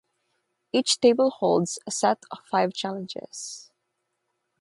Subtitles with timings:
[0.73, 3.69] Each table holds a set of five challenges.